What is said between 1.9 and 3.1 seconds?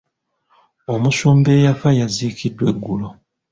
yaziikiddwa eggulo.